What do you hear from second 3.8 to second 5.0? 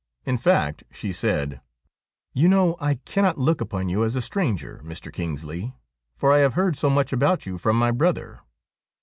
you as a stranger,